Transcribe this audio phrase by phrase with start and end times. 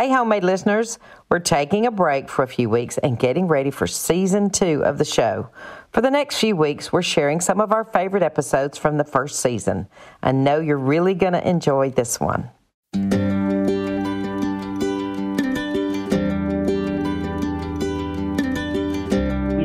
[0.00, 0.98] Hey, homemade listeners,
[1.28, 4.96] we're taking a break for a few weeks and getting ready for season two of
[4.96, 5.50] the show.
[5.92, 9.40] For the next few weeks, we're sharing some of our favorite episodes from the first
[9.40, 9.88] season.
[10.22, 12.48] I know you're really going to enjoy this one.
[12.94, 13.00] He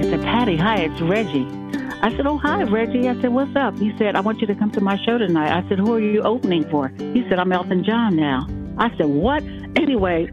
[0.09, 1.47] said, Patti, hi, it's Reggie.
[2.01, 3.07] I said, Oh, hi, Reggie.
[3.07, 3.77] I said, What's up?
[3.77, 5.57] He said, I want you to come to my show tonight.
[5.57, 6.89] I said, Who are you opening for?
[6.89, 8.45] He said, I'm Elton John now.
[8.77, 9.43] I said, What?
[9.75, 10.29] Anyway,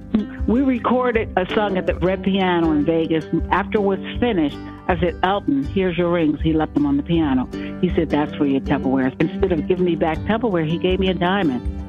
[0.47, 3.25] we recorded a song at the Red Piano in Vegas.
[3.51, 4.57] After it was finished,
[4.89, 6.41] I said, Elton, here's your rings.
[6.41, 7.47] He left them on the piano.
[7.81, 9.15] He said, That's for your Tupperware.
[9.21, 11.82] Instead of giving me back Tupperware, he gave me a diamond.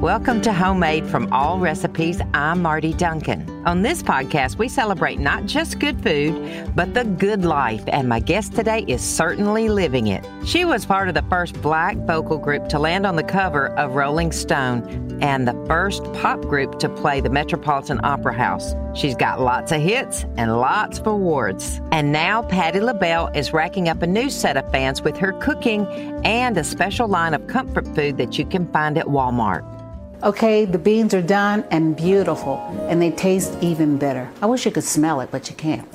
[0.00, 2.22] Welcome to Homemade from All Recipes.
[2.32, 3.46] I'm Marty Duncan.
[3.66, 8.18] On this podcast, we celebrate not just good food, but the good life, and my
[8.18, 10.26] guest today is certainly living it.
[10.46, 13.94] She was part of the first black vocal group to land on the cover of
[13.94, 18.74] Rolling Stone and the first pop group to play the Metropolitan Opera House.
[18.94, 21.78] She's got lots of hits and lots of awards.
[21.92, 25.86] And now Patti LaBelle is racking up a new set of fans with her cooking
[26.24, 29.79] and a special line of comfort food that you can find at Walmart.
[30.22, 32.58] Okay, the beans are done and beautiful,
[32.90, 34.30] and they taste even better.
[34.42, 35.90] I wish you could smell it, but you can't.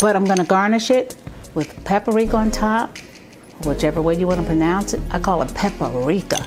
[0.00, 1.14] But I'm gonna garnish it
[1.54, 2.98] with paprika on top,
[3.64, 5.00] whichever way you want to pronounce it.
[5.12, 6.44] I call it paprika.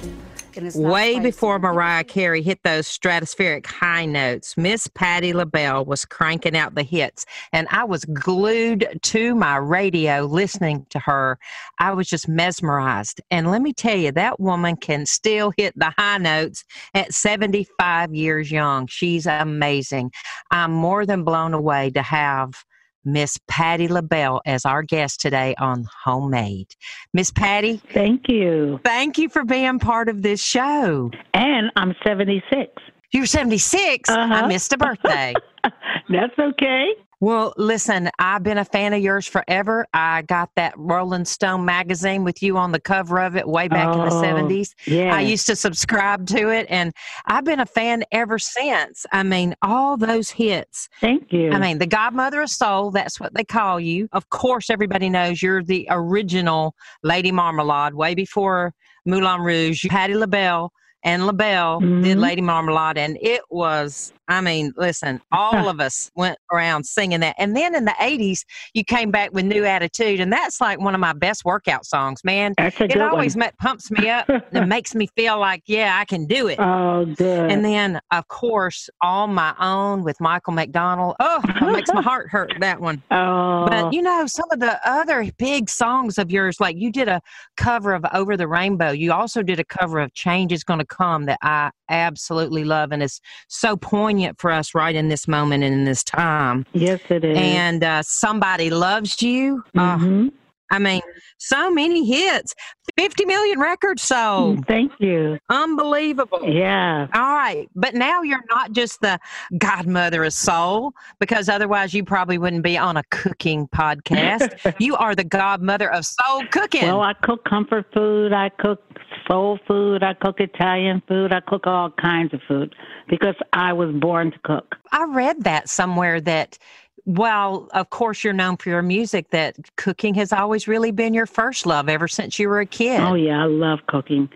[0.75, 6.75] Way before Mariah Carey hit those stratospheric high notes, Miss Patti LaBelle was cranking out
[6.75, 11.39] the hits, and I was glued to my radio listening to her.
[11.79, 13.21] I was just mesmerized.
[13.31, 18.13] And let me tell you, that woman can still hit the high notes at 75
[18.13, 18.87] years young.
[18.87, 20.11] She's amazing.
[20.51, 22.63] I'm more than blown away to have
[23.05, 26.75] Miss Patti LaBelle as our guest today on Homemade.
[27.13, 28.79] Miss Patti, Thank you.
[28.83, 31.11] Thank you for being part of this show.
[31.33, 32.71] And I'm 76.
[33.11, 34.09] You're 76?
[34.09, 34.33] Uh-huh.
[34.33, 35.33] I missed a birthday.
[36.09, 36.89] That's okay.
[37.23, 39.87] Well, listen, I've been a fan of yours forever.
[39.93, 43.95] I got that Rolling Stone magazine with you on the cover of it way back
[43.95, 44.73] in the 70s.
[44.85, 45.15] Yeah.
[45.15, 46.91] I used to subscribe to it, and
[47.25, 49.05] I've been a fan ever since.
[49.13, 50.89] I mean, all those hits.
[50.99, 51.51] Thank you.
[51.51, 54.09] I mean, the godmother of soul, that's what they call you.
[54.11, 58.73] Of course, everybody knows you're the original Lady Marmalade way before
[59.05, 59.85] Moulin Rouge.
[59.87, 60.73] Patti LaBelle
[61.03, 62.19] and LaBelle did Mhm.
[62.19, 67.35] Lady Marmalade, and it was, I mean, listen, all of us went around singing that.
[67.37, 70.93] And then in the 80s, you came back with New Attitude, and that's like one
[70.95, 72.53] of my best workout songs, man.
[72.57, 73.49] That's a It good always one.
[73.59, 76.59] pumps me up and makes me feel like, yeah, I can do it.
[76.59, 77.51] Oh, good.
[77.51, 81.15] And then, of course, On My Own with Michael McDonald.
[81.19, 83.01] Oh, it makes my heart hurt, that one.
[83.11, 87.07] oh, But you know, some of the other big songs of yours, like you did
[87.09, 87.21] a
[87.57, 88.91] cover of Over the Rainbow.
[88.91, 93.01] You also did a cover of Change is Gonna Come that I absolutely love and
[93.01, 96.65] is so poignant for us right in this moment and in this time.
[96.73, 97.37] yes, it is.
[97.37, 99.63] And uh, Somebody Loves You.
[99.75, 100.31] Uh, Mhm.
[100.73, 101.01] I mean,
[101.37, 102.55] so many hits.
[102.97, 104.57] 50 million records sold.
[104.57, 105.37] Mm, thank you.
[105.49, 106.41] Unbelievable.
[106.43, 107.07] Yeah.
[107.13, 107.69] All right.
[107.75, 109.19] But now you're not just the
[109.59, 114.75] godmother of soul, because otherwise you probably wouldn't be on a cooking podcast.
[114.79, 116.87] you are the godmother of soul cooking.
[116.87, 118.33] Well, I cook comfort food.
[118.33, 118.81] I cook
[119.27, 120.01] soul food.
[120.01, 121.33] I cook Italian food.
[121.33, 122.73] I cook all kinds of food
[123.07, 124.75] because I was born to cook.
[124.91, 126.57] I read that somewhere that
[127.05, 131.25] while of course you're known for your music, that cooking has always really been your
[131.25, 132.99] first love ever since you were a kid.
[133.01, 133.43] Oh, yeah.
[133.43, 134.29] I love cooking.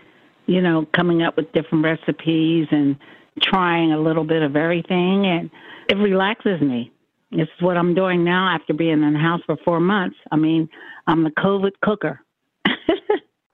[0.46, 2.96] You know, coming up with different recipes and
[3.42, 5.26] trying a little bit of everything.
[5.26, 5.50] And
[5.88, 6.92] it relaxes me.
[7.30, 10.16] It's what I'm doing now after being in the house for four months.
[10.30, 10.68] I mean,
[11.06, 12.20] I'm the COVID cooker.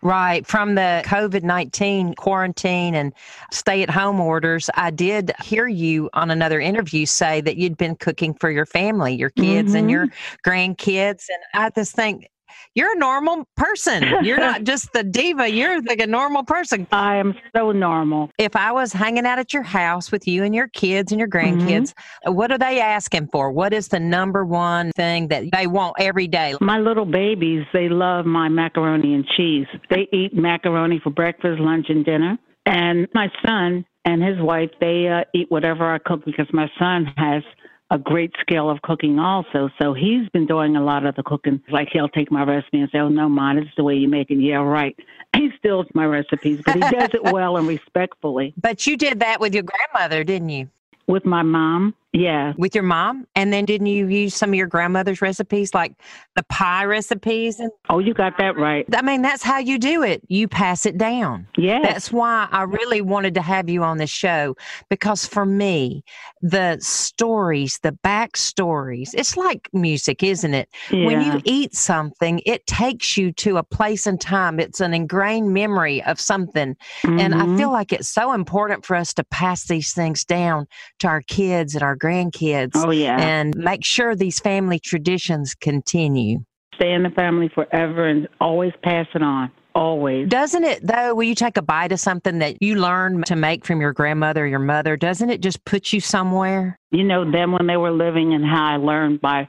[0.04, 0.46] Right.
[0.46, 3.14] From the COVID 19 quarantine and
[3.50, 7.96] stay at home orders, I did hear you on another interview say that you'd been
[7.96, 9.90] cooking for your family, your kids and mm-hmm.
[9.90, 10.08] your
[10.46, 11.24] grandkids.
[11.30, 12.28] And I just think
[12.74, 14.24] you're a normal person.
[14.24, 16.86] You're not just the diva, you're like a normal person.
[16.92, 18.30] I am so normal.
[18.38, 21.28] If I was hanging out at your house with you and your kids and your
[21.28, 21.92] grandkids,
[22.26, 23.50] what are they asking for?
[23.50, 26.54] What is the number one thing that they want every day?
[26.60, 29.66] My little babies, they love my macaroni and cheese.
[29.90, 32.38] They eat macaroni for breakfast, lunch, and dinner.
[32.66, 37.06] And my son and his wife, they uh, eat whatever I cook because my son
[37.16, 37.42] has
[37.90, 39.70] a great skill of cooking also.
[39.80, 41.62] So he's been doing a lot of the cooking.
[41.70, 44.30] Like he'll take my recipe and say, "Oh no, this is the way you make
[44.30, 44.96] it." Yeah, right.
[45.34, 48.54] He steals my recipes, but he does it well and respectfully.
[48.56, 50.68] But you did that with your grandmother, didn't you?
[51.08, 52.52] With my mom, Yeah.
[52.56, 53.26] with your mom?
[53.34, 55.94] And then didn't you use some of your grandmother's recipes, like
[56.36, 57.58] the pie recipes?
[57.60, 58.86] And Oh, you got that right.
[58.94, 60.22] I mean, that's how you do it.
[60.28, 61.46] You pass it down.
[61.56, 61.80] Yeah.
[61.82, 64.56] That's why I really wanted to have you on the show
[64.88, 66.04] because for me,
[66.40, 70.68] the stories, the backstories, it's like music, isn't it?
[70.90, 71.06] Yeah.
[71.06, 74.60] When you eat something, it takes you to a place and time.
[74.60, 76.76] It's an ingrained memory of something.
[77.04, 77.56] And I Mhm.
[77.56, 80.66] feel like it's so important for us to pass these things down
[81.00, 83.16] to our kids and our grandkids Oh, yeah.
[83.20, 86.44] and make sure these family traditions continue.
[86.74, 89.50] Stay in the family forever and always pass it on.
[89.74, 90.28] Always.
[90.28, 93.64] Doesn't it though, when you take a bite of something that you learned to make
[93.64, 96.78] from your grandmother or your mother, doesn't it just put you somewhere?
[96.92, 99.48] You know, them when they were living and how I learned by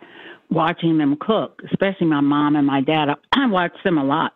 [0.49, 3.09] watching them cook, especially my mom and my dad.
[3.09, 4.31] I- I watched them a lot.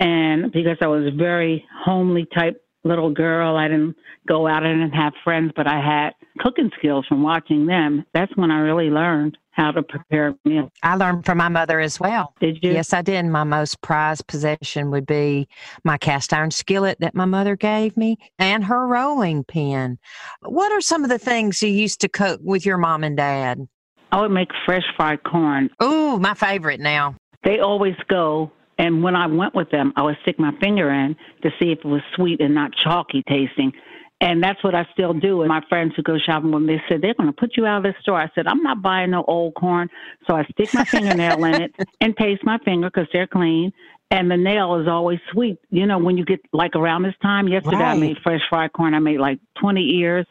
[0.00, 3.96] And because I was a very homely type little girl, I didn't
[4.28, 8.04] go out and have friends, but I had cooking skills from watching them.
[8.14, 10.70] That's when I really learned how to prepare meals.
[10.82, 12.34] I learned from my mother as well.
[12.40, 12.72] Did you?
[12.72, 13.24] Yes, I did.
[13.26, 15.48] My most prized possession would be
[15.84, 19.98] my cast iron skillet that my mother gave me and her rolling pin.
[20.42, 23.66] What are some of the things you used to cook with your mom and dad?
[24.10, 25.70] I would make fresh fried corn.
[25.82, 27.16] Ooh, my favorite now.
[27.44, 31.14] They always go, and when I went with them, I would stick my finger in
[31.42, 33.72] to see if it was sweet and not chalky tasting.
[34.20, 35.42] And that's what I still do.
[35.42, 37.66] And my friends who go shopping with me, they said, they're going to put you
[37.66, 38.20] out of this store.
[38.20, 39.88] I said, I'm not buying no old corn.
[40.26, 43.72] So I stick my fingernail in it and taste my finger because they're clean.
[44.10, 45.58] And the nail is always sweet.
[45.70, 48.94] You know, when you get like around this time, yesterday I made fresh fried corn.
[48.94, 50.26] I made like 20 ears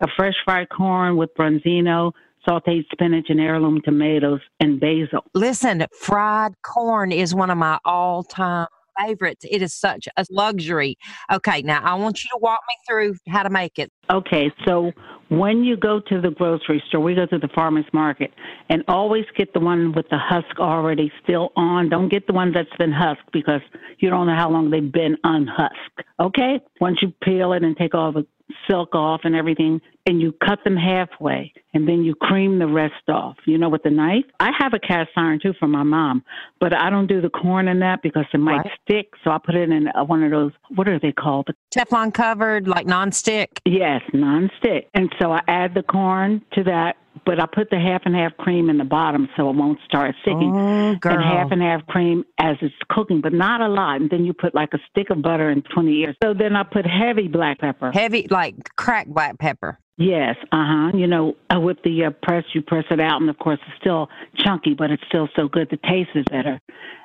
[0.00, 2.12] of fresh fried corn with branzino,
[2.46, 5.24] sauteed spinach, and heirloom tomatoes and basil.
[5.34, 8.66] Listen, fried corn is one of my all time
[8.98, 9.44] favorites.
[9.48, 10.96] It is such a luxury.
[11.32, 13.90] Okay, now I want you to walk me through how to make it.
[14.10, 14.92] Okay, so
[15.28, 18.32] when you go to the grocery store, we go to the farmer's market,
[18.68, 21.88] and always get the one with the husk already still on.
[21.88, 23.62] Don't get the one that's been husked because
[23.98, 26.02] you don't know how long they've been unhusked.
[26.20, 26.60] Okay?
[26.80, 28.26] Once you peel it and take all the
[28.68, 33.08] silk off and everything, and you cut them halfway, and then you cream the rest
[33.08, 33.36] off.
[33.46, 34.24] You know, with the knife.
[34.40, 36.24] I have a cast iron too from my mom,
[36.60, 38.70] but I don't do the corn in that because it might Right.
[38.88, 39.12] stick.
[39.24, 40.52] So I put it in uh, one of those.
[40.74, 41.48] What are they called?
[41.74, 43.58] Teflon covered, like nonstick.
[43.64, 44.88] Yes, non-stick.
[44.94, 48.36] And so I add the corn to that, but I put the half and half
[48.38, 50.54] cream in the bottom so it won't start sticking.
[50.54, 51.14] Oh, girl.
[51.14, 54.00] And half and half cream as it's cooking, but not a lot.
[54.00, 56.16] And then you put like a stick of butter in 20 years.
[56.22, 57.90] So then I put heavy black pepper.
[57.92, 59.78] Heavy, like cracked black pepper.
[60.02, 60.90] Yes, uh huh.
[60.94, 63.80] You know, uh, with the uh, press, you press it out, and of course, it's
[63.80, 65.68] still chunky, but it's still so good.
[65.70, 66.60] The taste is better.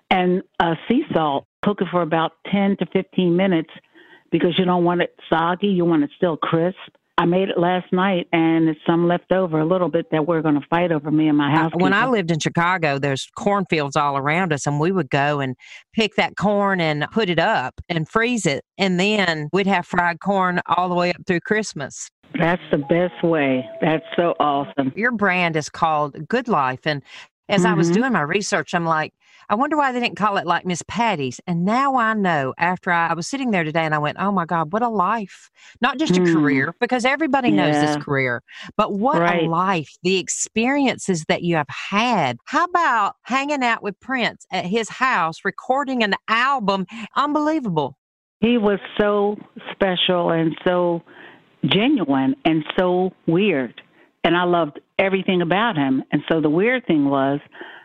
[0.10, 3.70] And uh, sea salt, cook it for about 10 to 15 minutes
[4.32, 5.68] because you don't want it soggy.
[5.68, 6.78] You want it still crisp.
[7.20, 10.44] I made it last night, and it's some left over a little bit that we're
[10.44, 11.72] going to fight over me and my house.
[11.74, 15.56] When I lived in Chicago, there's cornfields all around us, and we would go and
[15.94, 18.64] pick that corn and put it up and freeze it.
[18.78, 22.08] And then we'd have fried corn all the way up through Christmas.
[22.40, 23.68] That's the best way.
[23.82, 24.94] That's so awesome.
[24.96, 26.86] Your brand is called Good Life.
[26.86, 27.02] And
[27.50, 27.94] as I was Mhm.
[27.94, 29.14] doing my research, I'm like,
[29.50, 31.40] I wonder why they didn't call it like Miss Patti's.
[31.48, 34.32] And now I know after I, I was sitting there today and I went, oh
[34.32, 35.50] my God, what a life.
[35.80, 36.26] Not just a Hmm.
[36.34, 38.44] career, because everybody knows this career,
[38.76, 39.46] but what Right.
[39.46, 42.38] a life, the experiences that you have had.
[42.46, 46.86] How about hanging out with Prince at his house, recording an album?
[47.16, 47.98] Unbelievable.
[48.42, 49.38] He was so
[49.72, 51.02] special and so
[51.66, 53.82] genuine and so weird.
[54.24, 56.04] And I loved everything about him.
[56.12, 57.40] And so the weird thing was,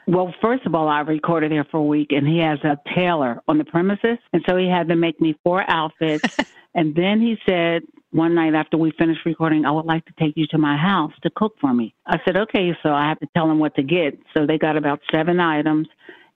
[0.06, 3.40] well, first of all, I recorded there for a week and he has a tailor
[3.46, 4.18] on the premises.
[4.32, 6.36] And so he had to make me four outfits.
[6.74, 10.34] and then he said, one night after we finished recording, I would like to take
[10.36, 11.94] you to my house to cook for me.
[12.06, 12.72] I said, okay.
[12.82, 14.18] So I have to tell him what to get.
[14.34, 15.88] So they got about seven items.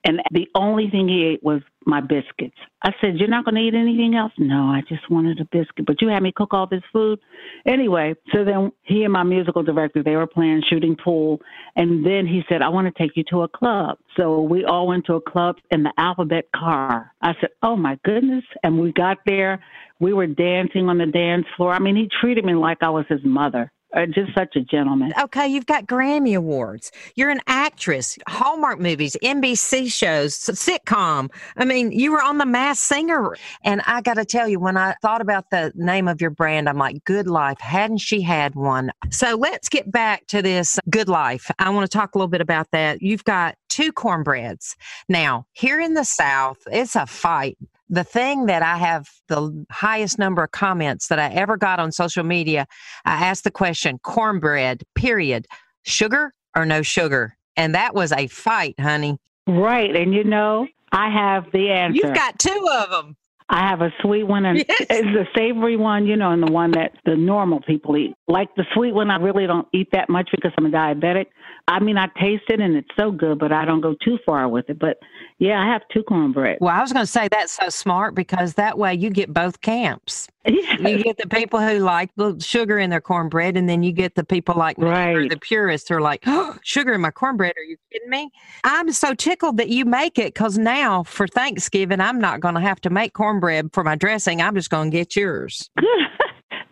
[0.06, 2.56] And the only thing he ate was my biscuits.
[2.82, 4.32] I said, You're not going to eat anything else?
[4.38, 5.84] No, I just wanted a biscuit.
[5.84, 7.18] But you had me cook all this food.
[7.66, 11.40] Anyway, so then he and my musical director, they were playing shooting pool.
[11.74, 13.98] And then he said, I want to take you to a club.
[14.16, 17.12] So we all went to a club in the alphabet car.
[17.20, 18.44] I said, Oh my goodness.
[18.62, 19.60] And we got there.
[19.98, 21.72] We were dancing on the dance floor.
[21.72, 23.72] I mean, he treated me like I was his mother.
[23.94, 25.12] Uh, just such a gentleman.
[25.18, 26.90] Okay, you've got Grammy Awards.
[27.14, 31.30] You're an actress, Hallmark movies, NBC shows, sitcom.
[31.56, 33.36] I mean, you were on The Masked Singer.
[33.64, 36.68] And I got to tell you, when I thought about the name of your brand,
[36.68, 37.60] I'm like, Good Life.
[37.60, 38.90] Hadn't she had one?
[39.10, 41.50] So let's get back to this Good Life.
[41.58, 43.00] I want to talk a little bit about that.
[43.00, 44.76] You've got two cornbreads.
[45.08, 47.56] Now, here in the South, it's a fight
[47.88, 51.92] The thing that I have the highest number of comments that I ever got on
[51.92, 52.66] social media,
[53.04, 55.46] I asked the question cornbread, period,
[55.84, 57.36] sugar or no sugar?
[57.56, 59.18] And that was a fight, honey.
[59.46, 59.94] Right.
[59.94, 61.96] And you know, I have the answer.
[61.96, 63.16] You've got two of them.
[63.48, 64.86] I have a sweet one and Yes.
[64.90, 68.12] it's the savory one, you know, and the one that the normal people eat.
[68.26, 71.26] Like the sweet one, I really don't eat that much because I'm a diabetic.
[71.68, 74.48] I mean, I taste it and it's so good, but I don't go too far
[74.48, 74.80] with it.
[74.80, 74.98] But
[75.38, 76.58] yeah, I have two cornbread.
[76.60, 79.60] Well, I was going to say that's so smart because that way you get both
[79.60, 80.28] camps.
[80.46, 80.62] You
[81.02, 84.24] get the people who like the sugar in their cornbread, and then you get the
[84.24, 85.28] people like Right.
[85.28, 87.52] the purists who are like, oh, sugar in my cornbread.
[87.56, 88.30] Are you kidding me?
[88.64, 92.60] I'm so tickled that you make it because now for Thanksgiving, I'm not going to
[92.60, 94.40] have to make cornbread for my dressing.
[94.40, 95.68] I'm just going to get yours.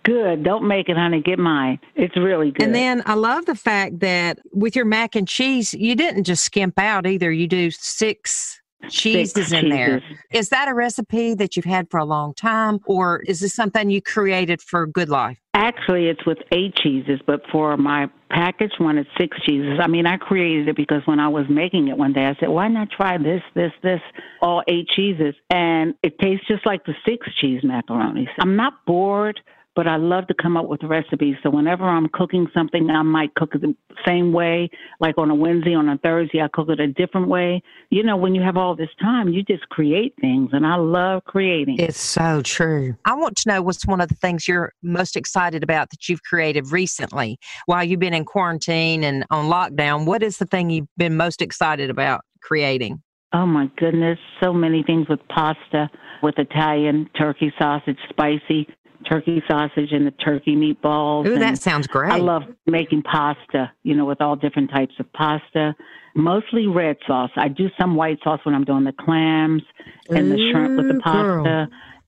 [0.05, 0.45] good.
[0.45, 1.21] Don't make it, honey.
[1.21, 1.79] Get mine.
[1.97, 2.63] It's really good.
[2.63, 6.45] And then I love the fact that with your mac and cheese, you didn't just
[6.45, 7.33] skimp out either.
[7.33, 10.01] You do six cheeses Six in there.
[10.01, 10.19] cheeses.
[10.31, 13.89] Is that a recipe that you've had for a long time, or is this something
[13.89, 15.39] you created for good life?
[15.55, 19.79] Actually, it's with eight cheeses, but for my package one, it's six cheeses.
[19.81, 22.49] I mean, I created it because when I was making it one day, I said,
[22.49, 24.01] why not try this, this, this,
[24.43, 25.35] all eight cheeses?
[25.49, 28.29] And it tastes just like the six cheese macaroni.
[28.41, 29.41] I'm not bored,
[29.75, 31.37] but I love to come up with recipes.
[31.43, 33.75] So whenever I'm cooking something, I might cook it the
[34.07, 34.71] same way.
[35.01, 37.63] Like on a Wednesday, on a Thursday, I cook it a different way.
[37.91, 41.25] You know, when you have all this time, you just create things, and I love
[41.25, 41.77] creating.
[41.79, 42.97] It's so true.
[43.05, 46.23] I want to know what's one of the things you're most excited about that you've
[46.23, 50.07] created recently while you've been in quarantine and on lockdown.
[50.07, 53.03] What is the thing you've been most excited about creating?
[53.33, 55.91] Oh my goodness, so many things with pasta,
[56.23, 58.69] with Italian turkey sausage, spicy
[59.05, 61.27] turkey sausage and the turkey meatballs.
[61.27, 62.13] Ooh, that sounds great.
[62.13, 65.75] I love making pasta, you know, with all different types of pasta.
[66.17, 67.31] Mostly red sauce.
[67.37, 69.63] I do some white sauce when I'm doing the clams
[70.09, 71.19] and the shrimp with the pasta.
[71.43, 71.67] girl.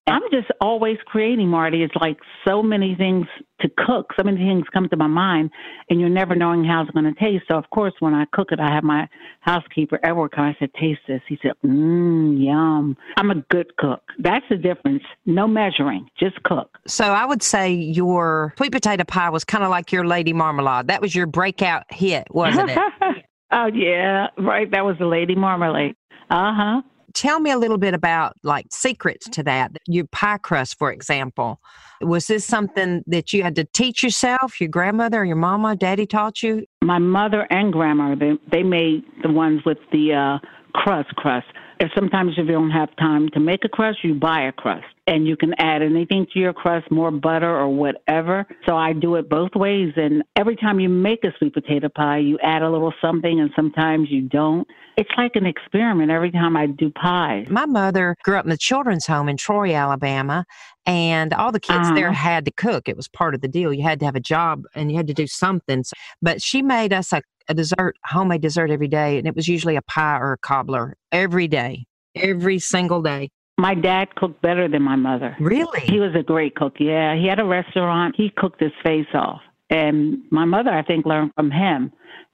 [0.09, 1.83] I'm just always creating, Marty.
[1.83, 3.27] It's like so many things
[3.61, 4.13] to cook.
[4.17, 5.51] So many things come to my mind,
[5.91, 7.45] and you're never knowing how it's going to taste.
[7.49, 9.09] So, of course, when I cook it, I have my
[9.41, 10.45] housekeeper, Edward, come.
[10.45, 11.21] I said, Taste this.
[11.29, 12.97] He said, Mmm, yum.
[13.17, 14.03] I'm a good cook.
[14.19, 15.03] That's the difference.
[15.25, 16.79] No measuring, just cook.
[16.87, 20.87] So I would say your sweet potato pie was kind of like your lady marmalade.
[20.87, 22.79] That was your breakout hit, wasn't it?
[23.51, 24.71] oh, yeah, right.
[24.71, 25.97] That was the Lady Marmalade.
[26.31, 26.83] Uh huh.
[27.17, 29.73] Tell me a little bit about like secrets to that.
[29.87, 31.59] Your pie crust, for example.
[32.03, 34.61] Was this something that you had to teach yourself?
[34.61, 36.67] Your grandmother or your mama, daddy taught you?
[36.83, 40.39] my mother and grandma they they made the ones with the uh
[40.73, 41.47] crust crust
[41.79, 44.87] if sometimes if you don't have time to make a crust you buy a crust
[45.07, 49.17] and you can add anything to your crust more butter or whatever so i do
[49.17, 52.71] it both ways and every time you make a sweet potato pie you add a
[52.71, 54.67] little something and sometimes you don't
[54.97, 58.57] it's like an experiment every time i do pies My mother grew up in the
[58.57, 60.45] children's home in Troy, Alabama,
[60.87, 62.15] and all the kids there Uh-huh.
[62.31, 62.89] had to cook.
[62.89, 63.73] It was part of the deal.
[63.73, 65.85] You had to have a job and you had to do something.
[65.85, 65.93] So-
[66.23, 69.77] But she made us a, a dessert, homemade dessert every day, and it was usually
[69.77, 73.31] a pie or a cobbler every day, every single day.
[73.59, 75.81] my dad cooked better than my mother Really?
[75.81, 76.75] He was a great cook.
[76.79, 78.15] Yeah, he had a restaurant.
[78.17, 81.93] He cooked his face off, and my mother, I think, learned from him,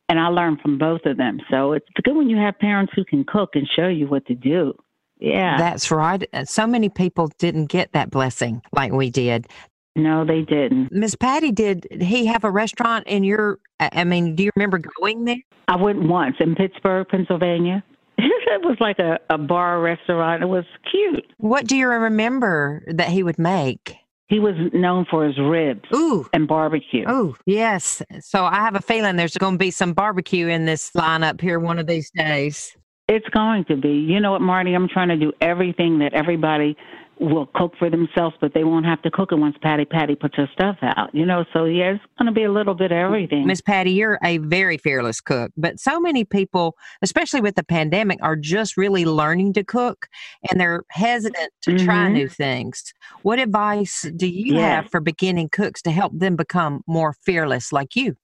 [0.08, 1.38] and I learned from both of them.
[1.50, 4.34] So it's good when you have parents who can cook and show you what to
[4.34, 4.74] do.
[5.20, 6.28] Yeah, That's right.
[6.32, 9.46] Uh, So many people didn't get that blessing like we did.
[9.94, 10.90] No, they didn't.
[10.90, 13.58] Miss Patti, did he have a restaurant in your?
[13.78, 15.42] I mean, do you remember going there?
[15.68, 17.84] I went once in Pittsburgh, Pennsylvania.
[18.18, 20.42] it was like a, a bar restaurant.
[20.42, 21.24] It was cute.
[21.38, 23.96] What do you remember that he would make?
[24.28, 27.04] He was known for his ribs Ooh, and barbecue.
[27.06, 28.00] Oh, yes.
[28.20, 31.58] So I have a feeling there's going to be some barbecue in this lineup here
[31.58, 32.74] one of these days.
[33.08, 33.90] It's going to be.
[33.90, 34.72] You know what, Marty?
[34.72, 36.78] I'm trying to do everything that everybody
[37.22, 40.36] will cook for themselves, but they won't have to cook it once Patti Patti puts
[40.36, 41.14] her stuff out.
[41.14, 43.46] You know, so yeah, it's going to be a little bit of everything.
[43.46, 48.18] Miss Patti, you're a very fearless cook, but so many people, especially with the pandemic,
[48.22, 50.06] are just really learning to cook
[50.50, 52.12] and they're hesitant to try Mhm.
[52.12, 52.92] new things.
[53.22, 54.62] What advice do you Yes.
[54.62, 58.16] have for beginning cooks to help them become more fearless like you?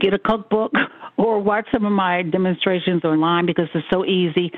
[0.00, 0.72] Get a cookbook
[1.16, 4.50] or watch some of my demonstrations online because it's so easy.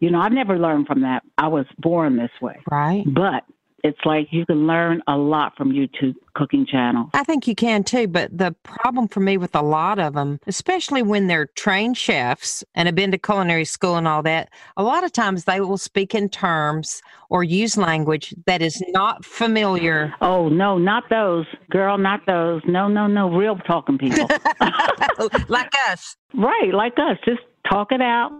[0.00, 1.22] You know, I've never learned from that.
[1.38, 3.04] I was born this way, Right.
[3.06, 3.44] but
[3.84, 7.10] it's like you can learn a lot from YouTube cooking channels.
[7.14, 10.40] I think you can too, but the problem for me with a lot of them,
[10.48, 14.82] especially when they're trained chefs and have been to culinary school and all that, a
[14.82, 17.00] lot of times they will speak in terms
[17.30, 20.12] or use language that is not familiar.
[20.20, 22.62] Oh no, not those, girl, not those.
[22.66, 24.28] No, no, no, real talking people.
[25.48, 26.16] like us.
[26.34, 27.40] right, like us, just
[27.70, 28.30] talk it out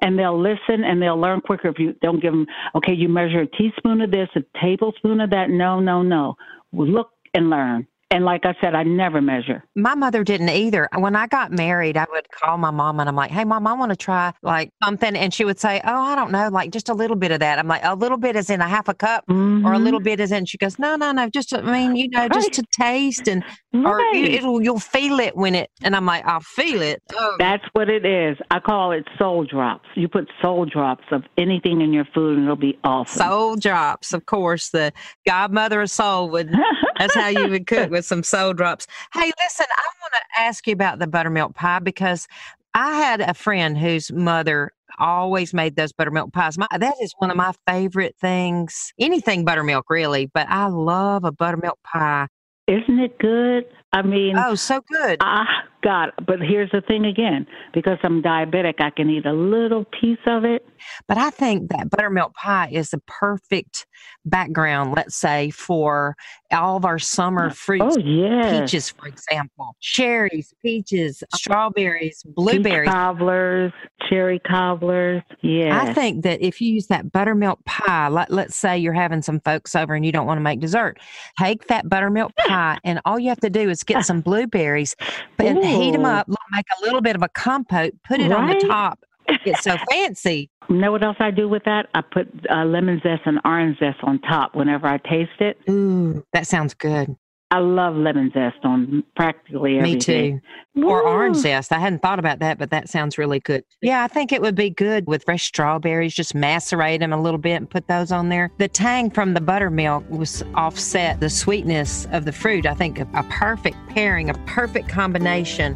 [0.00, 3.40] and they'll listen and they'll learn quicker if you don't give them, okay, you measure
[3.40, 5.50] a teaspoon of this, a tablespoon of that.
[5.50, 6.34] No, no, no.
[6.72, 7.86] Look and learn.
[8.10, 9.62] And like I said, I never measure.
[9.76, 10.88] My mother didn't either.
[10.96, 13.74] When I got married, I would call my mom and I'm like, hey, mom, I
[13.74, 15.14] want to try like something.
[15.14, 17.58] And she would say, oh, I don't know, like just a little bit of that.
[17.58, 19.66] I'm like, a little bit is in a half a cup mm-hmm.
[19.66, 20.46] or a little bit is in.
[20.46, 22.32] She goes, no, no, no, just, I mean, you know, right.
[22.32, 23.44] just to taste and,
[23.86, 27.02] or you, it'll, you'll feel it when it, and I'm like, I'll feel it.
[27.14, 27.36] Oh.
[27.38, 28.36] That's what it is.
[28.50, 29.88] I call it soul drops.
[29.94, 33.18] You put soul drops of anything in your food and it'll be awesome.
[33.18, 34.70] Soul drops, of course.
[34.70, 34.92] The
[35.26, 36.52] godmother of soul would,
[36.98, 38.86] that's how you would cook with some soul drops.
[39.12, 42.26] Hey, listen, I want to ask you about the buttermilk pie because
[42.74, 46.58] I had a friend whose mother always made those buttermilk pies.
[46.58, 48.92] My, that is one of my favorite things.
[48.98, 52.26] Anything buttermilk, really, but I love a buttermilk pie.
[52.68, 53.66] Isn't it good?
[53.92, 55.16] I mean, oh, so good.
[55.20, 56.12] Ah, God.
[56.26, 60.44] But here's the thing again because I'm diabetic, I can eat a little piece of
[60.44, 60.66] it.
[61.06, 63.86] But I think that buttermilk pie is the perfect
[64.24, 66.16] background, let's say, for
[66.52, 67.96] all of our summer fruits.
[67.96, 68.60] Oh, yeah.
[68.60, 72.86] Peaches, for example, cherries, peaches, strawberries, blueberries.
[72.86, 73.72] Peach cobblers,
[74.08, 75.22] cherry cobblers.
[75.42, 75.80] Yeah.
[75.80, 79.40] I think that if you use that buttermilk pie, let, let's say you're having some
[79.40, 80.98] folks over and you don't want to make dessert,
[81.38, 84.96] take that buttermilk pie, and all you have to do is get some blueberries
[85.38, 88.32] and heat them up, make a little bit of a compote, put it right?
[88.32, 89.00] on the top.
[89.28, 90.50] It's so fancy.
[90.68, 91.88] You know what else I do with that?
[91.94, 95.58] I put uh, lemon zest and orange zest on top whenever I taste it.
[95.68, 97.16] Ooh, that sounds good.
[97.50, 100.34] I love lemon zest on practically everything.
[100.34, 100.40] Me
[100.76, 100.86] too.
[100.86, 101.72] Or orange zest.
[101.72, 103.64] I hadn't thought about that, but that sounds really good.
[103.80, 106.14] Yeah, I think it would be good with fresh strawberries.
[106.14, 108.50] Just macerate them a little bit and put those on there.
[108.58, 112.66] The tang from the buttermilk was offset the sweetness of the fruit.
[112.66, 115.74] I think a, a perfect pairing, a perfect combination.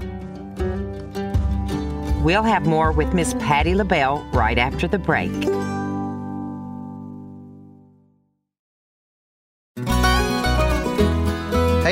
[2.22, 5.32] We'll have more with Miss Patti LaBelle right after the break.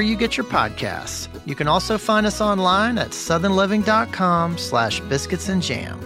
[0.00, 1.28] you get your podcasts.
[1.46, 6.00] You can also find us online at southernliving.com slash biscuits and jam.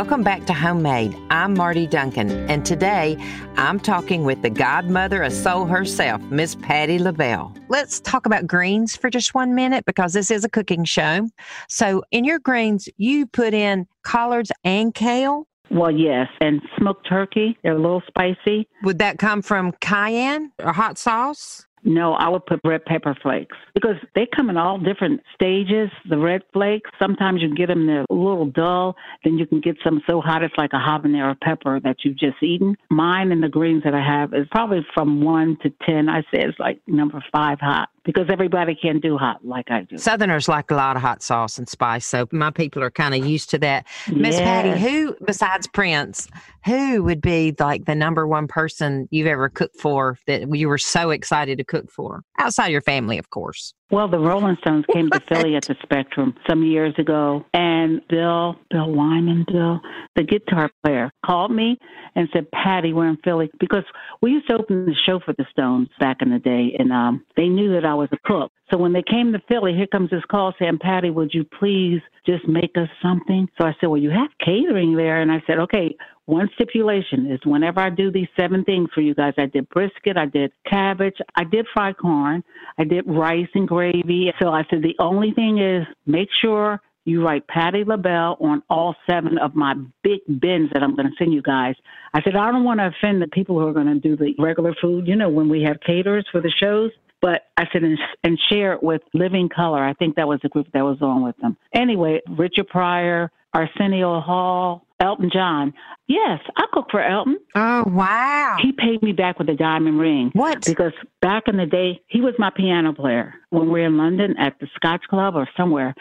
[0.00, 1.14] Welcome back to Homemade.
[1.28, 3.18] I'm Marty Duncan, and today
[3.58, 7.54] I'm talking with the godmother of soul herself, Miss Patti LaBelle.
[7.68, 11.28] Let's talk about greens for just one minute because this is a cooking show.
[11.68, 15.46] So, in your greens, you put in collards and kale.
[15.70, 17.58] Well, yes, and smoked turkey.
[17.62, 18.66] They're a little spicy.
[18.82, 21.66] Would that come from cayenne or hot sauce?
[21.82, 25.90] No, I would put red pepper flakes because they come in all different stages.
[26.08, 28.96] The red flakes, sometimes you get them they're a little dull.
[29.24, 32.42] Then you can get some so hot it's like a habanero pepper that you've just
[32.42, 32.76] eaten.
[32.90, 36.08] Mine and the greens that I have is probably from one to ten.
[36.08, 39.98] I say it's like number five hot because everybody can do hot like I do.
[39.98, 43.26] Southerners like a lot of hot sauce and spice, so my people are kind of
[43.26, 43.86] used to that.
[44.12, 44.40] Miss Yes.
[44.40, 46.28] Patti, who besides Prince,
[46.64, 50.78] who would be like the number one person you've ever cooked for that you were
[50.78, 52.22] so excited to cook for?
[52.38, 53.74] Outside your family, of course.
[53.90, 58.54] Well, the Rolling Stones came to Philly at the Spectrum some years ago, and Bill,
[58.70, 59.80] Bill Wyman, Bill,
[60.14, 61.76] the guitar player, called me
[62.14, 63.82] and said, "Patti, we're in Philly because
[64.22, 67.24] we used to open the show for the Stones back in the day, and um,
[67.36, 68.52] they knew that I was a cook.
[68.70, 72.00] So when they came to Philly, here comes this call saying, "Patti, would you please
[72.24, 75.58] just make us something?" So I said, "Well, you have catering there," and I said,
[75.58, 79.68] "Okay." One stipulation is whenever I do these seven things for you guys, I did
[79.70, 82.44] brisket, I did cabbage, I did fried corn,
[82.78, 84.32] I did rice and gravy.
[84.40, 88.94] So I said the only thing is make sure you write Patti LaBelle on all
[89.08, 89.74] seven of my
[90.04, 91.74] big bins that I'm going to send you guys.
[92.14, 94.34] I said I don't want to offend the people who are going to do the
[94.38, 95.08] regular food.
[95.08, 96.92] You know, when we have caterers for the shows.
[97.20, 99.84] But I said, and, and share it with Living Colour.
[99.84, 101.56] I think that was the group that was on with them.
[101.74, 105.72] Anyway, Richard Pryor, Arsenio Hall, Elton John.
[106.06, 107.38] Yes, I cook for Elton.
[107.54, 108.58] Oh wow!
[108.60, 110.30] He paid me back with a diamond ring.
[110.34, 110.64] What?
[110.64, 114.36] Because back in the day, he was my piano player when we were in London
[114.38, 115.94] at the Scotch Club or somewhere.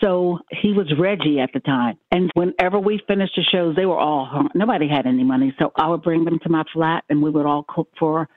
[0.00, 1.96] So he was Reggie at the time.
[2.10, 4.48] And whenever we finished the shows, they were all hung.
[4.54, 5.54] Nobody had any money.
[5.58, 8.28] So I would bring them to my flat and we would all cook for,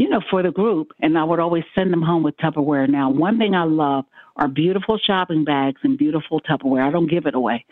[0.00, 0.92] you know, for the group.
[1.00, 2.88] And I would always send them home with Tupperware.
[2.88, 6.88] Now, one thing I love are beautiful shopping bags and beautiful Tupperware.
[6.88, 7.66] I don't give it away.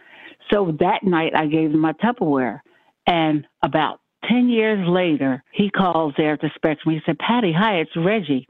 [0.53, 2.61] So that night I gave them my Tupperware.
[3.07, 6.95] And about 10 years later, he calls there to Spectrum.
[6.95, 8.47] He said, Patti, hi, it's Reggie.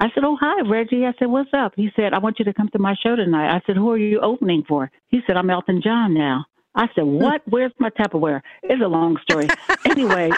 [0.00, 1.06] I said, Oh, hi, Reggie.
[1.06, 1.74] I said, What's up?
[1.76, 3.54] He said, I want you to come to my show tonight.
[3.54, 4.90] I said, Who are you opening for?
[5.06, 6.46] He said, I'm Elton John now.
[6.74, 7.18] I said, hmm.
[7.18, 7.42] What?
[7.46, 8.42] Where's my Tupperware?
[8.62, 9.48] It's a long story.
[9.84, 10.30] anyway,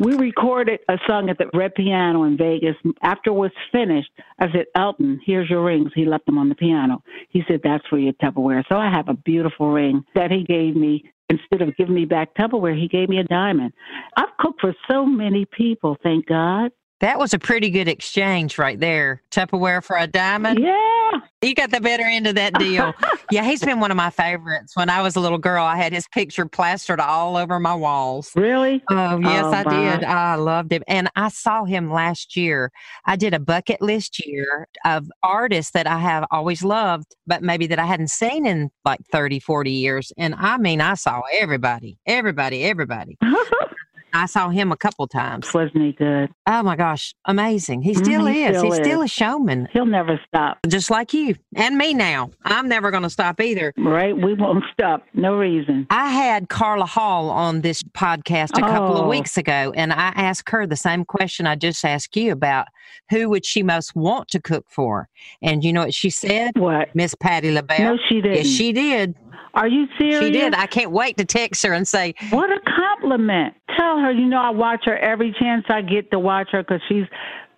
[0.00, 2.76] we recorded a song at the Red Piano in Vegas.
[3.02, 5.90] After it was finished, I said, Elton, here's your rings.
[5.94, 7.02] He left them on the piano.
[7.30, 8.64] He said, That's for your Tupperware.
[8.68, 11.10] So I have a beautiful ring that he gave me.
[11.28, 13.72] Instead of giving me back Tupperware, he gave me a diamond.
[14.16, 16.72] I've cooked for so many people, thank God.
[17.00, 19.22] That was a pretty good exchange right there.
[19.30, 20.58] Tupperware for a diamond.
[20.60, 21.10] Yeah.
[21.42, 22.92] You got the better end of that deal.
[23.30, 24.76] yeah, he's been one of my favorites.
[24.76, 28.30] When I was a little girl, I had his picture plastered all over my walls.
[28.36, 28.82] Really?
[28.90, 30.04] Oh, yes, Oh, I did.
[30.04, 30.82] I loved him.
[30.86, 32.70] And I saw him last year.
[33.06, 37.66] I did a bucket list year of artists that I have always loved, but maybe
[37.68, 40.12] that I hadn't seen in like 30, 40 years.
[40.18, 43.16] And I mean, I saw everybody, everybody, everybody.
[44.12, 45.52] I saw him a couple times.
[45.54, 46.30] Wasn't he good?
[46.46, 47.82] Oh my gosh, amazing.
[47.82, 48.58] He still Mhm, he is.
[48.58, 52.30] still He's still a showman, He'll never stop, just like you and me now.
[52.44, 53.72] I'm never going to stop either.
[53.78, 54.16] right?
[54.16, 55.04] We won't stop.
[55.14, 55.86] No reason.
[55.90, 59.08] I had Carla Hall on this podcast a couple of Oh.
[59.08, 62.66] weeks ago, and I asked her the same question I just asked you about
[63.10, 65.08] who would she most want to cook for?
[65.42, 66.52] And you know what she said?
[66.58, 66.94] What?
[66.94, 67.94] Miss Patti LaBelle.
[67.94, 68.36] No, she didn't.
[68.38, 69.14] Yes, she did.
[69.54, 70.20] Are you serious?
[70.20, 70.54] She did.
[70.54, 73.54] I can't wait to text her and say, What a compliment.
[73.78, 76.80] Tell her, you know, I watch her every chance I get to watch her because
[76.88, 77.06] she's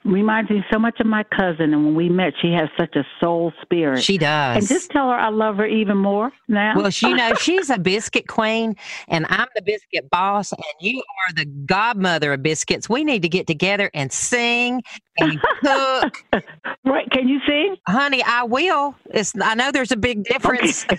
[0.05, 1.72] reminds me so much of my cousin.
[1.72, 4.02] And when we met, she has such a soul spirit.
[4.02, 4.57] she does.
[4.57, 6.74] and just tell her I love her even more now.
[6.76, 8.76] Well, she knows she's a biscuit queen,
[9.09, 12.88] and I'm the biscuit boss, and you are the godmother of biscuits.
[12.88, 14.83] We need to get together and sing
[15.18, 16.24] and cook.
[16.85, 17.11] right?
[17.11, 17.76] Can you sing?
[17.87, 18.94] Honey, I will.
[19.11, 20.87] It's, I know there's a big difference.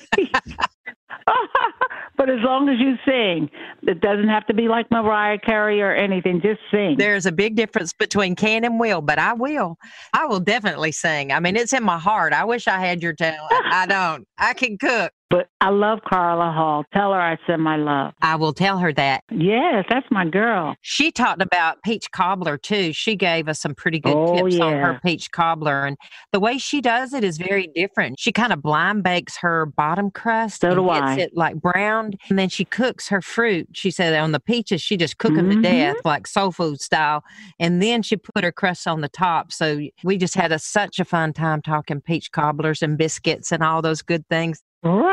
[2.17, 3.49] but as long as you sing,
[3.83, 6.41] it doesn't have to be like Mariah Carey or anything.
[6.41, 6.95] Just sing.
[6.97, 9.77] There's a big difference between can and will, but I will.
[10.13, 11.31] I will definitely sing.
[11.31, 12.33] I mean, it's in my heart.
[12.33, 13.51] I wish I had your talent.
[13.51, 14.27] I don't.
[14.37, 15.11] I can cook.
[15.33, 16.83] But I love Carla Hall.
[16.93, 18.13] Tell her I send my love.
[18.21, 19.23] I will tell her that.
[19.31, 20.75] Yes, that's my girl.
[20.83, 22.93] She talked about peach cobbler too.
[22.93, 25.85] She gave us some pretty good Oh, tips on her peach cobbler.
[25.87, 25.97] And
[26.33, 28.19] the way she does it is very different.
[28.19, 31.15] She kind of blind bakes her bottom crust So and do gets I.
[31.21, 32.19] it like browned.
[32.29, 33.69] And then she cooks her fruit.
[33.73, 35.55] She said on the peaches, she just cook them Mhm.
[35.55, 37.23] to death, like soul food style.
[37.59, 39.51] And then she put her crust on the top.
[39.51, 43.63] So we just had a, such a fun time talking peach cobblers and biscuits and
[43.63, 44.61] all those good things.
[44.83, 45.12] Right.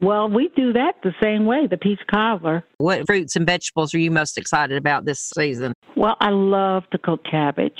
[0.00, 2.64] Well, we do that the same way, the peach cobbler.
[2.78, 5.74] What fruits and vegetables are you most excited about this season?
[5.96, 7.78] Well, I love to cook cabbage.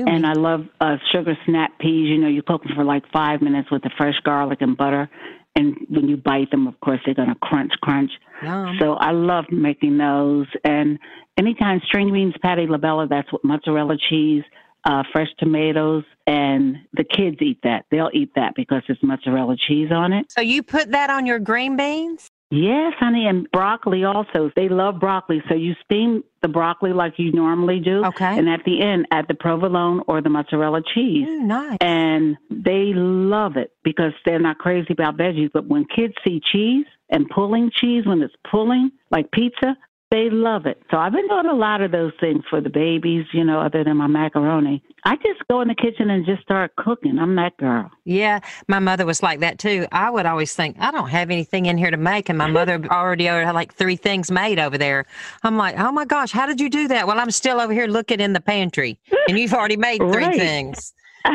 [0.00, 2.08] Ooh, And I love uh, sugar snap peas.
[2.08, 5.08] You know, you cook them for like five minutes with the fresh garlic and butter.
[5.54, 8.10] And when you bite them, of course, they're going to crunch, crunch.
[8.42, 8.76] yum.
[8.80, 10.46] So I love making those.
[10.64, 10.98] And
[11.36, 14.44] anytime string beans, patty labella, that's what mozzarella cheese,
[14.84, 17.84] uh, fresh tomatoes, and the kids eat that.
[17.90, 20.30] They'll eat that because it's mozzarella cheese on it.
[20.30, 22.28] So you put that on your green beans?
[22.50, 24.50] Yes, honey, and broccoli also.
[24.54, 25.42] They love broccoli.
[25.48, 28.04] So you steam the broccoli like you normally do.
[28.04, 28.38] Okay.
[28.38, 31.26] And at the end, add the provolone or the mozzarella cheese.
[31.26, 31.78] Ooh, nice.
[31.80, 35.50] And they love it because they're not crazy about veggies.
[35.50, 39.74] But when kids see cheese and pulling cheese, when it's pulling, like pizza,
[40.12, 40.82] they love it.
[40.90, 43.82] So I've been doing a lot of those things for the babies, you know, other
[43.82, 44.82] than my macaroni.
[45.04, 47.18] I just go in the kitchen and just start cooking.
[47.18, 47.90] I'm that girl.
[48.04, 49.86] Yeah, my mother was like that too.
[49.90, 52.28] I would always think, I don't have anything in here to make.
[52.28, 55.06] And my mother already had like three things made over there.
[55.44, 57.06] I'm like, oh my gosh, how did you do that?
[57.06, 58.98] Well, I'm still over here looking in the pantry
[59.28, 60.36] and you've already made three Right.
[60.36, 60.92] things.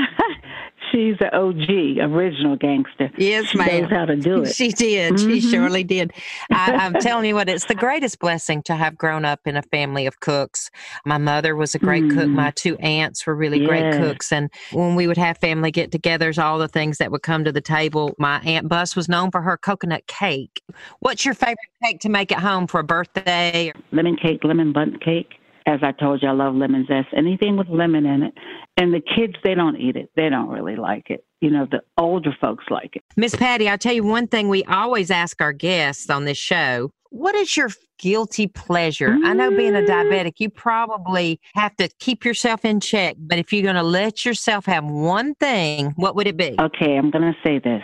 [0.92, 3.12] She's the OG, original gangster.
[3.18, 3.82] Yes, She ma'am.
[3.82, 4.54] knows how to do it.
[4.56, 5.20] She did.
[5.20, 5.52] She Mhm.
[5.52, 6.14] surely did.
[6.52, 9.62] I, I'm telling you what, it's the greatest blessing to have grown up in a
[9.64, 10.70] family of cooks.
[11.06, 12.28] My mother was a great cook.
[12.28, 12.34] Mm.
[12.36, 14.32] My two aunts were really great cooks.
[14.32, 17.52] And when we would have family get togethers, all the things that would come to
[17.52, 20.62] the table, my Aunt Bus was known for her coconut cake.
[21.00, 23.74] What's your favorite cake to make at home for a birthday?
[23.92, 25.40] lemon cake, lemon Bundt cake.
[25.68, 27.10] As I told you, I love lemon zest.
[27.16, 28.34] Anything with lemon in it.
[28.78, 30.10] And the kids, they don't eat it.
[30.16, 31.26] They don't really like it.
[31.42, 33.04] You know, the older folks like it.
[33.18, 36.90] Miss Patti, I'll tell you one thing we always ask our guests on this show.
[37.10, 39.18] What is your guilty pleasure?
[39.24, 39.88] I know being a Mm.
[39.88, 44.26] diabetic, you probably have to keep yourself in check, but if you're going to let
[44.26, 46.56] yourself have one thing, what would it be?
[46.60, 47.84] Okay, I'm going to say this,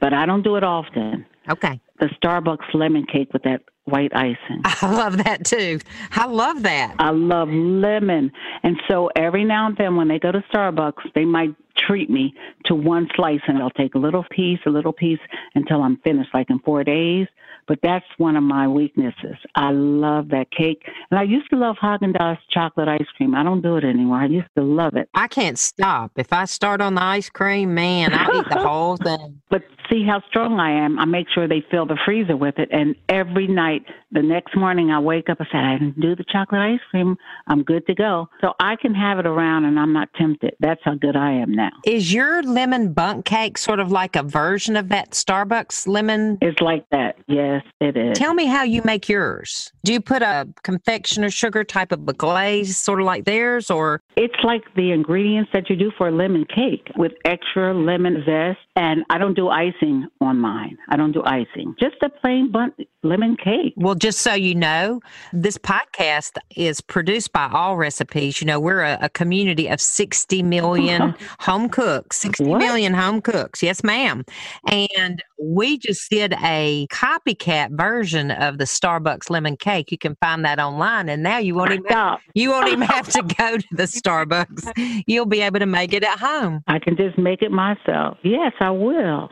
[0.00, 1.26] but I don't do it often.
[1.50, 1.80] Okay.
[2.02, 4.60] The Starbucks lemon cake with that white icing.
[4.64, 5.78] I love that too.
[6.10, 6.96] I love that.
[6.98, 8.32] I love lemon.
[8.64, 12.34] And so every now and then when they go to Starbucks, they might treat me
[12.64, 15.20] to one slice and I'll take a little piece, a little piece
[15.54, 17.28] until I'm finished, like in four days.
[17.68, 19.36] But that's one of my weaknesses.
[19.54, 20.82] I love that cake.
[21.12, 23.36] And I used to love Haagen Dazs chocolate ice cream.
[23.36, 24.16] I don't do it anymore.
[24.16, 25.08] I used to love it.
[25.14, 26.10] I can't stop.
[26.16, 29.40] If I start on the ice cream, man, I eat the whole thing.
[29.48, 29.62] But
[29.92, 30.98] see how strong I am.
[30.98, 32.68] I make sure they fill the freezer with it.
[32.72, 36.24] And every night, the next morning, I wake up and say, I didn't do the
[36.24, 37.16] chocolate ice cream.
[37.46, 38.28] I'm good to go.
[38.40, 40.54] So I can have it around and I'm not tempted.
[40.60, 41.70] That's how good I am now.
[41.84, 46.38] Is your lemon Bundt cake sort of like a version of that Starbucks lemon?
[46.40, 47.16] It's like that.
[47.26, 48.18] Yes, it is.
[48.18, 49.72] Tell me how you make yours.
[49.84, 54.00] Do you put a confectioner sugar type of a glaze, sort of like theirs, or?
[54.16, 58.58] It's like the ingredients that you do for a lemon cake with extra lemon zest.
[58.76, 59.48] And I don't do
[59.82, 60.78] icing on mine.
[60.88, 61.74] I don't do icing.
[61.78, 63.74] Just a plain bun- lemon cake.
[63.76, 65.00] Well, just so you know,
[65.32, 68.40] this podcast is produced by All Recipes.
[68.40, 72.58] You know, we're a, a community of 60 million home cooks, Sixty What?
[72.58, 73.62] million home cooks.
[73.62, 74.24] Yes, ma'am.
[74.70, 79.90] And we just did a copycat version of the Starbucks lemon cake.
[79.90, 81.08] You can find that online.
[81.08, 82.20] And now you won't even Stop.
[82.34, 85.02] you won't even have to go to the Starbucks.
[85.06, 86.62] You'll be able to make it at home.
[86.68, 88.18] I can just make it myself.
[88.22, 89.30] Yes, I will.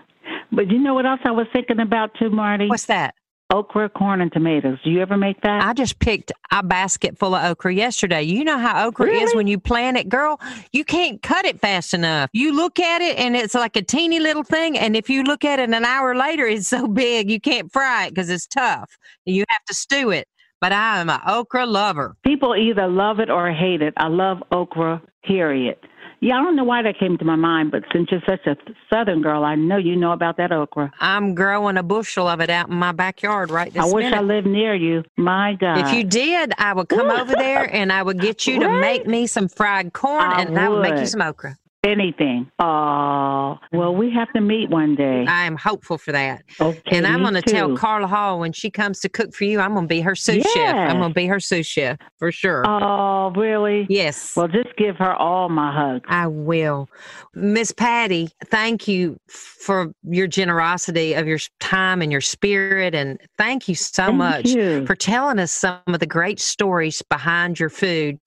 [0.52, 2.68] But you know what else I was thinking about too, Marty?
[2.68, 3.14] What's that?
[3.52, 4.78] Okra, corn, and tomatoes.
[4.84, 5.64] Do you ever make that?
[5.64, 8.22] I just picked a basket full of okra yesterday.
[8.22, 10.40] You know how okra is when you plant it, girl.
[10.72, 12.30] You can't cut it fast enough.
[12.32, 14.78] You look at it and it's like a teeny little thing.
[14.78, 18.06] And if you look at it an hour later, it's so big you can't fry
[18.06, 18.96] it because it's tough.
[19.24, 20.28] You have to stew it.
[20.60, 22.16] But I am an okra lover.
[22.24, 23.94] People either love it or hate it.
[23.96, 25.78] I love okra, period.
[26.22, 28.54] Yeah, I don't know why that came to my mind, but since you're such a
[28.92, 30.92] southern girl, I know you know about that okra.
[31.00, 34.18] I'm growing a bushel of it out in my backyard right this I wish minute.
[34.18, 35.02] I lived near you.
[35.16, 35.78] My God.
[35.78, 38.80] if you did, I would come over there and I would get you to Right?
[38.80, 41.56] make me some fried corn I and I would make you some okra.
[41.82, 42.50] Anything.
[42.58, 45.24] Oh, well, we have to meet one day.
[45.26, 46.42] I am hopeful for that.
[46.60, 47.74] Okay, And I'm going to tell.
[47.74, 50.44] Carla Hall when she comes to cook for you, I'm going to be her sous
[50.52, 50.74] chef.
[50.74, 52.64] I'm going to be her sous chef for sure.
[52.68, 53.86] Oh, really?
[53.88, 54.36] yes.
[54.36, 56.04] Well, just give her all my hugs.
[56.08, 56.90] I will.
[57.34, 62.94] Miss Patti, thank you for your generosity of your time and your spirit.
[62.94, 64.84] And thank you so Thank much you.
[64.84, 68.18] for telling us some of the great stories behind your food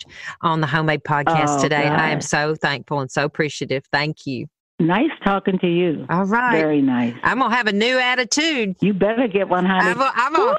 [0.41, 1.87] on the Homemade Podcast Oh, today.
[1.87, 3.42] I am so thankful and so appreciative.
[3.49, 4.47] Thank you.
[4.79, 6.05] Nice talking to you.
[6.09, 6.57] All right.
[6.59, 7.13] Very nice.
[7.23, 8.75] I'm going to have a new attitude.
[8.81, 9.87] You better get one, honey.
[9.91, 10.55] I'm a, I'm a, ooh,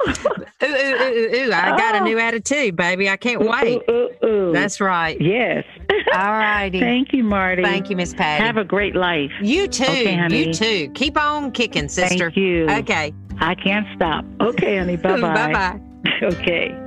[0.65, 2.05] ooh, ooh, ooh, I got a Oh.
[2.05, 3.11] new attitude, baby.
[3.11, 3.83] I can't wait.
[3.89, 3.93] Ooh,
[4.23, 4.53] ooh, ooh.
[4.53, 5.21] That's right.
[5.21, 5.65] yes.
[6.15, 6.79] All righty.
[6.81, 7.63] Thank you, Marty.
[7.63, 8.43] Thank you, Miss Patti.
[8.45, 9.33] Have a great life.
[9.43, 9.83] you too.
[9.85, 10.47] Okay, honey.
[10.47, 10.91] you too.
[10.95, 12.31] Keep on kicking, sister.
[12.31, 12.67] Thank you.
[12.71, 13.13] Okay.
[13.41, 14.25] I can't stop.
[14.41, 14.97] Okay, honey.
[14.97, 15.35] Bye bye.
[15.35, 15.81] Bye bye.
[16.23, 16.81] Okay.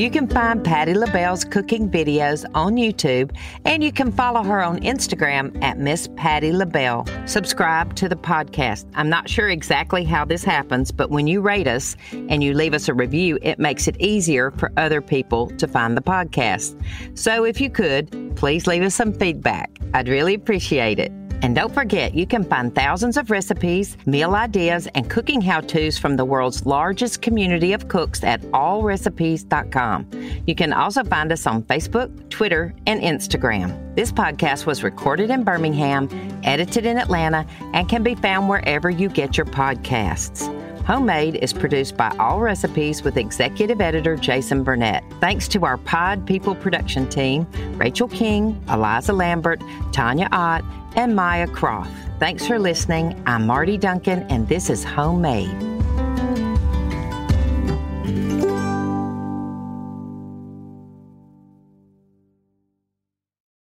[0.00, 3.36] You can find Patti LaBelle's cooking videos on YouTube,
[3.66, 7.04] and you can follow her on Instagram at Miss Patti LaBelle.
[7.26, 8.86] Subscribe to the podcast.
[8.94, 12.72] I'm not sure exactly how this happens, but when you rate us and you leave
[12.72, 16.82] us a review, it makes it easier for other people to find the podcast.
[17.12, 19.70] So if you could, please leave us some feedback.
[19.92, 21.12] I'd really appreciate it.
[21.42, 25.98] And don't forget, you can find thousands of recipes, meal ideas, and cooking how to's
[25.98, 30.10] from the world's largest community of cooks at allrecipes.com.
[30.46, 33.94] You can also find us on Facebook, Twitter, and Instagram.
[33.94, 36.08] This podcast was recorded in Birmingham,
[36.44, 40.54] edited in Atlanta, and can be found wherever you get your podcasts.
[40.84, 45.04] Homemade is produced by All Recipes with executive editor Jason Burnett.
[45.20, 50.64] Thanks to our Pod People production team Rachel King, Eliza Lambert, Tanya Ott,
[50.96, 51.90] and Maya Croft.
[52.18, 53.22] Thanks for listening.
[53.26, 55.50] I'm Marty Duncan, and this is Homemade.